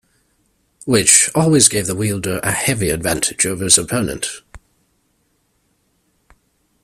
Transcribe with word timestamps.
Which 0.85 1.29
always 1.35 1.69
gave 1.69 1.85
the 1.85 1.93
wielder 1.95 2.39
a 2.41 2.51
heavy 2.51 2.89
advantage 2.89 3.45
over 3.45 3.65
his 3.65 3.77
opponent. 3.77 4.41